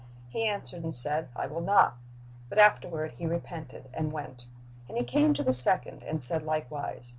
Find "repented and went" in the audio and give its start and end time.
3.27-4.45